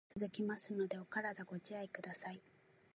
[0.17, 2.41] 寒い日が続きますので、お体ご自愛下さい。